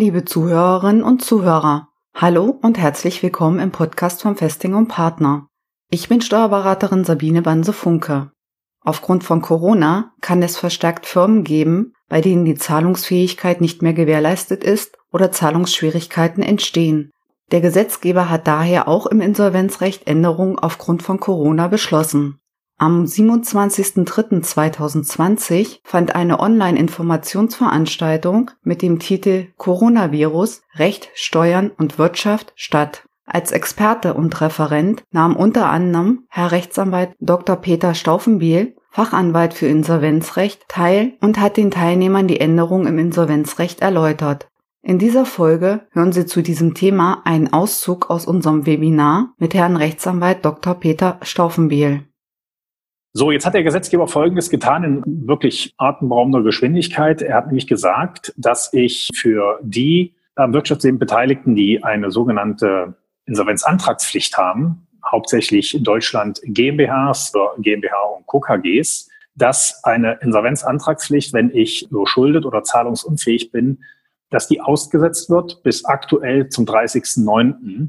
[0.00, 5.48] Liebe Zuhörerinnen und Zuhörer, hallo und herzlich willkommen im Podcast vom Festing und Partner.
[5.90, 8.30] Ich bin Steuerberaterin Sabine Banse-Funke.
[8.80, 14.62] Aufgrund von Corona kann es verstärkt Firmen geben, bei denen die Zahlungsfähigkeit nicht mehr gewährleistet
[14.62, 17.10] ist oder Zahlungsschwierigkeiten entstehen.
[17.50, 22.38] Der Gesetzgeber hat daher auch im Insolvenzrecht Änderungen aufgrund von Corona beschlossen.
[22.80, 33.02] Am 27.03.2020 fand eine Online-Informationsveranstaltung mit dem Titel Coronavirus, Recht, Steuern und Wirtschaft statt.
[33.26, 37.56] Als Experte und Referent nahm unter anderem Herr Rechtsanwalt Dr.
[37.56, 44.46] Peter Staufenbiel, Fachanwalt für Insolvenzrecht, teil und hat den Teilnehmern die Änderungen im Insolvenzrecht erläutert.
[44.82, 49.74] In dieser Folge hören Sie zu diesem Thema einen Auszug aus unserem Webinar mit Herrn
[49.76, 50.74] Rechtsanwalt Dr.
[50.74, 52.04] Peter Staufenbiel.
[53.18, 57.20] So, jetzt hat der Gesetzgeber Folgendes getan in wirklich atemberaubender Geschwindigkeit.
[57.20, 62.94] Er hat nämlich gesagt, dass ich für die am Wirtschaftsleben Beteiligten, die eine sogenannte
[63.26, 72.46] Insolvenzantragspflicht haben, hauptsächlich in Deutschland GmbHs GmbH und KKGs, dass eine Insolvenzantragspflicht, wenn ich schuldet
[72.46, 73.82] oder zahlungsunfähig bin,
[74.30, 77.88] dass die ausgesetzt wird bis aktuell zum 30.09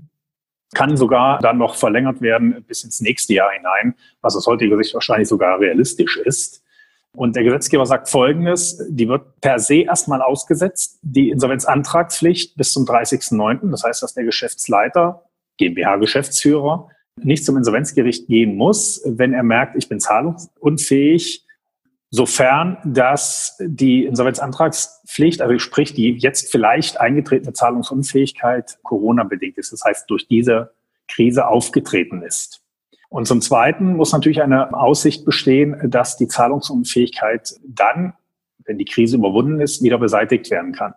[0.74, 4.94] kann sogar dann noch verlängert werden bis ins nächste Jahr hinein, was aus heutiger Sicht
[4.94, 6.64] wahrscheinlich sogar realistisch ist.
[7.12, 12.86] Und der Gesetzgeber sagt Folgendes, die wird per se erstmal ausgesetzt, die Insolvenzantragspflicht bis zum
[12.86, 13.72] 30.09.
[13.72, 15.24] Das heißt, dass der Geschäftsleiter,
[15.58, 16.90] GmbH-Geschäftsführer,
[17.24, 21.46] nicht zum Insolvenzgericht gehen muss, wenn er merkt, ich bin zahlungsunfähig,
[22.12, 29.72] sofern dass die Insolvenzantragspflicht, also sprich die jetzt vielleicht eingetretene Zahlungsunfähigkeit Corona-bedingt ist.
[29.72, 30.72] Das heißt, durch diese
[31.08, 32.62] Krise aufgetreten ist.
[33.10, 38.14] Und zum Zweiten muss natürlich eine Aussicht bestehen, dass die Zahlungsunfähigkeit dann,
[38.66, 40.94] wenn die Krise überwunden ist, wieder beseitigt werden kann.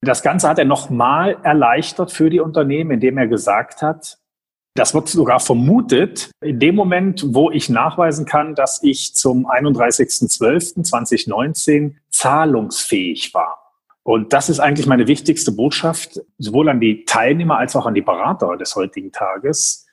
[0.00, 4.18] Das Ganze hat er nochmal erleichtert für die Unternehmen, indem er gesagt hat,
[4.74, 11.96] das wird sogar vermutet, in dem Moment, wo ich nachweisen kann, dass ich zum 31.12.2019
[12.10, 13.58] zahlungsfähig war.
[14.02, 18.02] Und das ist eigentlich meine wichtigste Botschaft, sowohl an die Teilnehmer als auch an die
[18.02, 19.86] Berater des heutigen Tages.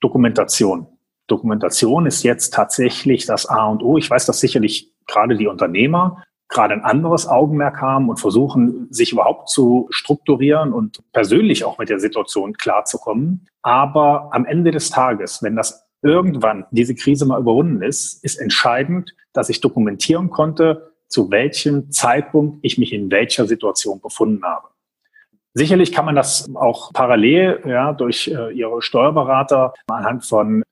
[0.00, 0.86] Dokumentation.
[1.26, 3.98] Dokumentation ist jetzt tatsächlich das A und O.
[3.98, 9.12] Ich weiß, dass sicherlich gerade die Unternehmer gerade ein anderes Augenmerk haben und versuchen, sich
[9.12, 13.46] überhaupt zu strukturieren und persönlich auch mit der Situation klarzukommen.
[13.62, 19.14] Aber am Ende des Tages, wenn das irgendwann diese Krise mal überwunden ist, ist entscheidend,
[19.32, 24.68] dass ich dokumentieren konnte, zu welchem Zeitpunkt ich mich in welcher Situation befunden habe.
[25.54, 30.62] Sicherlich kann man das auch parallel ja, durch äh, Ihre Steuerberater anhand von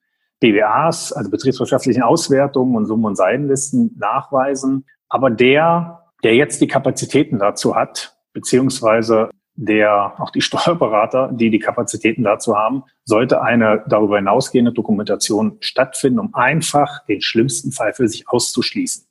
[0.40, 4.84] BWAs, also betriebswirtschaftlichen Auswertungen und Summen- und Seidenlisten nachweisen.
[5.16, 11.58] Aber der, der jetzt die Kapazitäten dazu hat, beziehungsweise der, auch die Steuerberater, die die
[11.58, 18.06] Kapazitäten dazu haben, sollte eine darüber hinausgehende Dokumentation stattfinden, um einfach den schlimmsten Fall für
[18.08, 19.06] sich auszuschließen.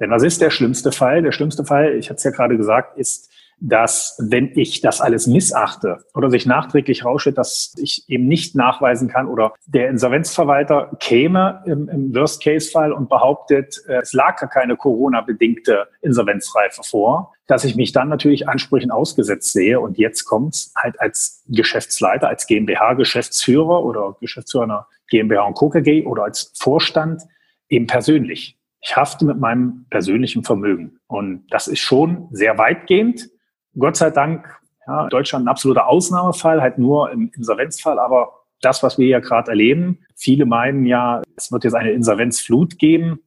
[0.00, 1.22] Denn was ist der schlimmste Fall?
[1.22, 5.26] Der schlimmste Fall, ich hatte es ja gerade gesagt, ist dass wenn ich das alles
[5.26, 11.62] missachte oder sich nachträglich rausstellt, dass ich eben nicht nachweisen kann oder der Insolvenzverwalter käme
[11.66, 17.76] im, im Worst-Case-Fall und behauptet, äh, es lag gar keine Corona-bedingte Insolvenzreife vor, dass ich
[17.76, 24.16] mich dann natürlich Ansprüchen ausgesetzt sehe und jetzt kommt's halt als Geschäftsleiter, als GmbH-Geschäftsführer oder
[24.20, 25.68] Geschäftsführer einer GmbH und Co.
[25.68, 27.22] KG oder als Vorstand
[27.68, 28.58] eben persönlich.
[28.80, 30.98] Ich hafte mit meinem persönlichen Vermögen.
[31.06, 33.30] Und das ist schon sehr weitgehend.
[33.78, 38.98] Gott sei Dank, ja, Deutschland ein absoluter Ausnahmefall, halt nur im Insolvenzfall, aber das, was
[38.98, 43.20] wir ja gerade erleben, viele meinen ja, es wird jetzt eine Insolvenzflut geben.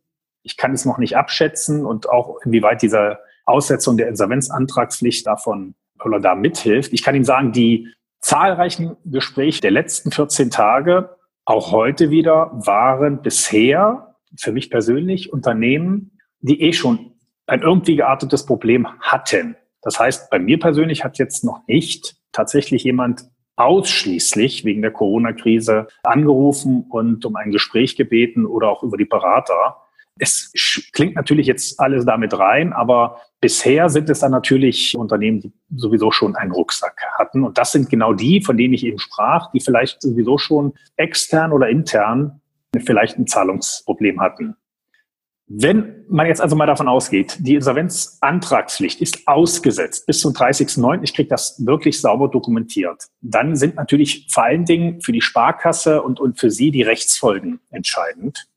[0.44, 6.19] Ich kann es noch nicht abschätzen und auch inwieweit diese Aussetzung der Insolvenzantragspflicht davon oder
[6.19, 6.94] da mithilft.
[6.94, 7.88] Ich kann Ihnen sagen, die
[8.19, 11.16] zahlreichen Gespräche der letzten 14 Tage,
[11.46, 17.13] auch heute wieder, waren bisher für mich persönlich Unternehmen, die eh schon
[17.46, 19.56] ein irgendwie geartetes Problem hatten.
[19.88, 23.24] Das heißt, bei mir persönlich hat jetzt noch nicht tatsächlich jemand
[23.56, 29.78] ausschließlich wegen der Corona-Krise angerufen und um ein Gespräch gebeten oder auch über die Berater.
[30.19, 30.51] Es
[30.92, 36.12] klingt natürlich jetzt alles damit rein, aber bisher sind es dann natürlich Unternehmen, die sowieso
[36.12, 37.45] schon einen Rucksack hatten.
[37.45, 41.54] Und das sind genau die, von denen ich eben sprach, die vielleicht sowieso schon extern
[41.54, 42.42] oder intern
[42.86, 44.57] vielleicht ein Zahlungsproblem hatten.
[45.50, 51.14] Wenn man jetzt also mal davon ausgeht, die Insolvenzantragspflicht ist ausgesetzt bis zum 30.09., ich
[51.14, 56.20] kriege das wirklich sauber dokumentiert, dann sind natürlich vor allen Dingen für die Sparkasse und,
[56.20, 58.48] und für Sie die Rechtsfolgen entscheidend.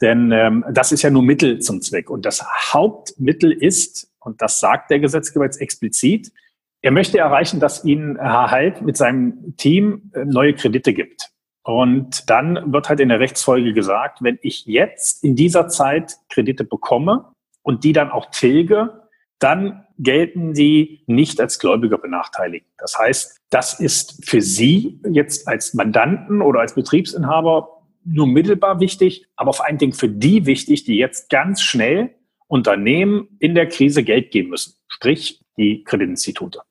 [0.00, 2.08] Denn ähm, das ist ja nur Mittel zum Zweck.
[2.08, 2.42] Und das
[2.72, 6.32] Hauptmittel ist, und das sagt der Gesetzgeber jetzt explizit,
[6.80, 11.28] Er möchte erreichen, dass ihn Herr Halt mit seinem Team äh, neue Kredite gibt.
[11.62, 16.64] Und dann wird halt in der Rechtsfolge gesagt, wenn ich jetzt in dieser Zeit Kredite
[16.64, 19.08] bekomme und die dann auch tilge,
[19.38, 22.66] dann gelten die nicht als Gläubiger benachteiligt.
[22.78, 29.26] Das heißt, das ist für Sie jetzt als Mandanten oder als Betriebsinhaber nur mittelbar wichtig,
[29.36, 32.14] aber vor allen Dingen für die wichtig, die jetzt ganz schnell
[32.46, 36.62] Unternehmen in der Krise Geld geben müssen, sprich die Kreditinstitute.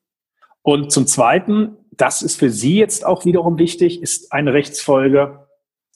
[0.62, 5.48] Und zum Zweiten, das ist für Sie jetzt auch wiederum wichtig, ist eine Rechtsfolge.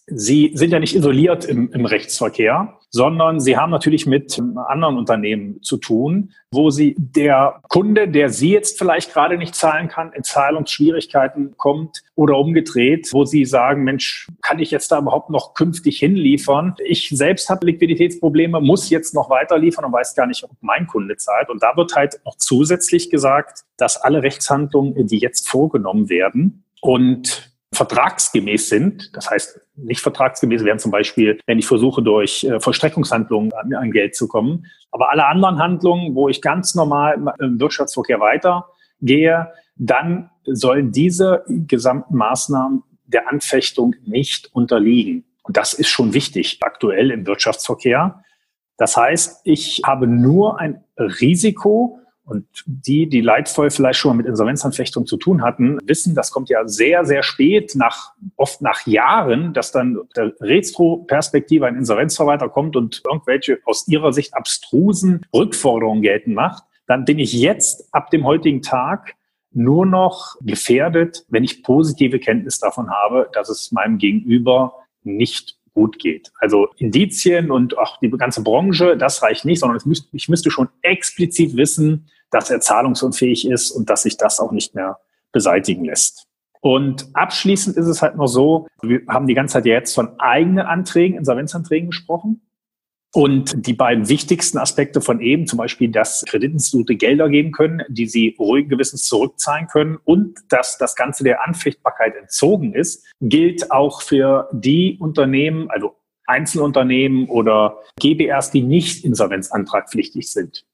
[0.05, 5.61] Sie sind ja nicht isoliert im, im Rechtsverkehr, sondern sie haben natürlich mit anderen Unternehmen
[5.63, 10.23] zu tun, wo sie der Kunde, der sie jetzt vielleicht gerade nicht zahlen kann, in
[10.23, 15.97] Zahlungsschwierigkeiten kommt oder umgedreht, wo sie sagen, Mensch, kann ich jetzt da überhaupt noch künftig
[15.97, 16.75] hinliefern?
[16.85, 20.85] Ich selbst habe Liquiditätsprobleme, muss jetzt noch weiter liefern und weiß gar nicht, ob mein
[20.85, 21.49] Kunde zahlt.
[21.49, 27.52] Und da wird halt noch zusätzlich gesagt, dass alle Rechtshandlungen, die jetzt vorgenommen werden und
[27.73, 29.15] vertragsgemäß sind.
[29.15, 33.91] Das heißt, nicht vertragsgemäß wären zum Beispiel, wenn ich versuche, durch äh, Vollstreckungshandlungen an, an
[33.91, 34.65] Geld zu kommen.
[34.91, 42.15] Aber alle anderen Handlungen, wo ich ganz normal im Wirtschaftsverkehr weitergehe, dann sollen diese gesamten
[42.15, 45.25] Maßnahmen der Anfechtung nicht unterliegen.
[45.43, 48.23] Und das ist schon wichtig aktuell im Wirtschaftsverkehr.
[48.77, 54.27] Das heißt, ich habe nur ein Risiko, und die, die leidvoll vielleicht schon mal mit
[54.27, 59.53] Insolvenzanfechtung zu tun hatten, wissen, das kommt ja sehr, sehr spät, nach, oft nach Jahren,
[59.53, 66.35] dass dann der Retro-Perspektive ein Insolvenzverwalter kommt und irgendwelche aus ihrer Sicht abstrusen Rückforderungen geltend
[66.35, 66.63] macht.
[66.87, 69.15] Dann bin ich jetzt ab dem heutigen Tag
[69.51, 74.73] nur noch gefährdet, wenn ich positive Kenntnis davon habe, dass es meinem Gegenüber
[75.03, 76.31] nicht gut geht.
[76.39, 79.79] Also Indizien und auch die ganze Branche, das reicht nicht, sondern
[80.11, 84.75] ich müsste schon explizit wissen, dass er zahlungsunfähig ist und dass sich das auch nicht
[84.75, 84.99] mehr
[85.31, 86.27] beseitigen lässt.
[86.61, 90.65] Und abschließend ist es halt noch so, wir haben die ganze Zeit jetzt von eigenen
[90.65, 92.41] Anträgen, Insolvenzanträgen gesprochen.
[93.15, 98.07] Und die beiden wichtigsten Aspekte von eben, zum Beispiel, dass Kreditinstitute Gelder geben können, die
[98.07, 104.01] sie ruhigen Gewissens zurückzahlen können und dass das Ganze der Anfechtbarkeit entzogen ist, gilt auch
[104.01, 105.95] für die Unternehmen, also
[106.25, 110.65] Einzelunternehmen oder GBRs, die nicht insolvenzantragpflichtig sind.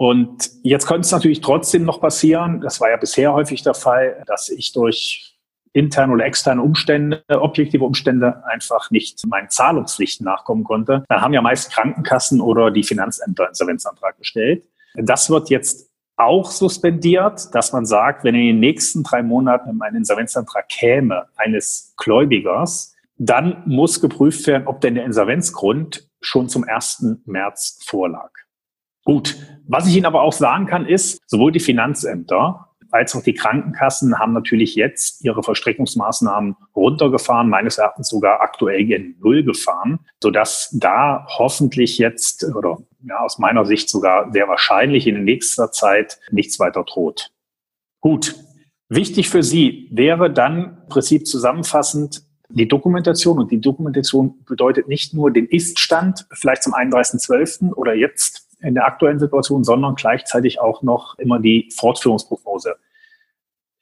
[0.00, 4.24] Und jetzt könnte es natürlich trotzdem noch passieren, das war ja bisher häufig der Fall,
[4.26, 5.36] dass ich durch
[5.74, 11.42] interne oder externe Umstände, objektive Umstände einfach nicht meinen Zahlungspflichten nachkommen konnte, dann haben ja
[11.42, 14.64] meist Krankenkassen oder die Finanzämter Insolvenzantrag gestellt.
[14.94, 19.94] Das wird jetzt auch suspendiert, dass man sagt, wenn in den nächsten drei Monaten ein
[19.94, 27.18] Insolvenzantrag käme eines Gläubigers, dann muss geprüft werden, ob denn der Insolvenzgrund schon zum 1.
[27.26, 28.30] März vorlag.
[29.10, 29.36] Gut,
[29.66, 34.20] was ich Ihnen aber auch sagen kann, ist, sowohl die Finanzämter als auch die Krankenkassen
[34.20, 41.26] haben natürlich jetzt ihre Verstreckungsmaßnahmen runtergefahren, meines Erachtens sogar aktuell gen Null gefahren, sodass da
[41.28, 46.84] hoffentlich jetzt oder ja, aus meiner Sicht sogar sehr wahrscheinlich in nächster Zeit nichts weiter
[46.84, 47.32] droht.
[48.00, 48.36] Gut.
[48.88, 53.40] Wichtig für Sie wäre dann im Prinzip zusammenfassend die Dokumentation.
[53.40, 57.72] Und die Dokumentation bedeutet nicht nur den Ist-Stand, vielleicht zum 31.12.
[57.72, 62.76] oder jetzt in der aktuellen Situation, sondern gleichzeitig auch noch immer die Fortführungsprognose.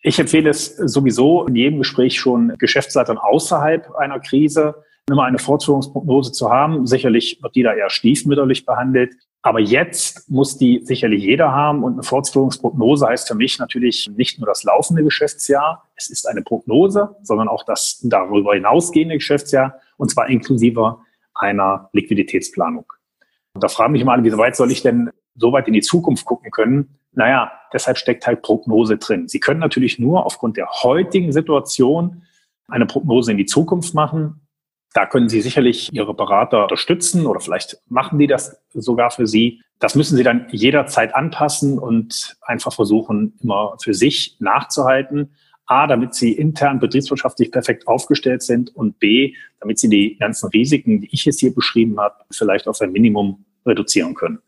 [0.00, 6.32] Ich empfehle es sowieso in jedem Gespräch schon Geschäftsleitern außerhalb einer Krise immer eine Fortführungsprognose
[6.32, 6.86] zu haben.
[6.86, 9.14] Sicherlich wird die da eher stiefmütterlich behandelt.
[9.43, 11.82] Aber jetzt muss die sicherlich jeder haben.
[11.84, 15.84] Und eine Fortführungsprognose heißt für mich natürlich nicht nur das laufende Geschäftsjahr.
[15.96, 19.76] Es ist eine Prognose, sondern auch das darüber hinausgehende Geschäftsjahr.
[19.96, 20.98] Und zwar inklusive
[21.34, 22.84] einer Liquiditätsplanung.
[23.58, 26.24] Und da fragen mich alle, wie weit soll ich denn so weit in die Zukunft
[26.24, 27.00] gucken können?
[27.10, 29.27] Naja, deshalb steckt halt Prognose drin.
[29.27, 32.22] Sie können natürlich nur aufgrund der heutigen Situation
[32.69, 34.46] eine Prognose in die Zukunft machen.
[34.94, 39.60] Da können Sie sicherlich Ihre Berater unterstützen oder vielleicht machen die das sogar für Sie.
[39.81, 45.34] Das müssen Sie dann jederzeit anpassen und einfach versuchen, immer für sich nachzuhalten.
[45.67, 51.00] A, damit Sie intern betriebswirtschaftlich perfekt aufgestellt sind und B, damit Sie die ganzen Risiken,
[51.00, 54.41] die ich jetzt hier beschrieben habe, vielleicht auf ein Minimum reduzieren können.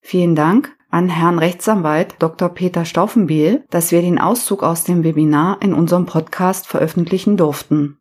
[0.00, 2.48] Vielen Dank an Herrn Rechtsanwalt Dr.
[2.48, 7.98] Peter Staufenbiel, dass wir den Auszug aus dem Webinar in unserem Podcast veröffentlichen durften.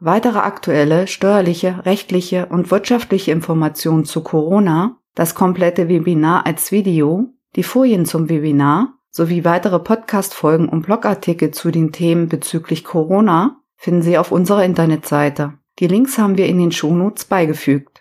[0.00, 7.62] Weitere aktuelle steuerliche, rechtliche und wirtschaftliche Informationen zu Corona, das komplette Webinar als Video, die
[7.62, 14.16] Folien zum Webinar sowie weitere Podcast-Folgen und Blogartikel zu den Themen bezüglich Corona finden Sie
[14.16, 15.58] auf unserer Internetseite.
[15.78, 17.91] Die Links haben wir in den Shownotes beigefügt.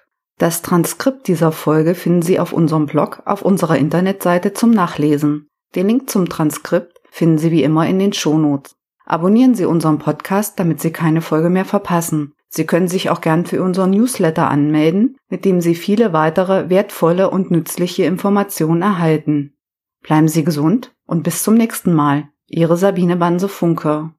[0.42, 5.48] Das Transkript dieser Folge finden Sie auf unserem Blog auf unserer Internetseite zum Nachlesen.
[5.76, 8.76] Den Link zum Transkript finden Sie wie immer in den Shownotes.
[9.06, 12.34] Abonnieren Sie unseren Podcast, damit Sie keine Folge mehr verpassen.
[12.50, 17.30] Sie können sich auch gern für unseren Newsletter anmelden, mit dem Sie viele weitere wertvolle
[17.30, 19.54] und nützliche Informationen erhalten.
[20.02, 22.30] Bleiben Sie gesund und bis zum nächsten Mal.
[22.48, 24.10] Ihre Sabine Banse Funke.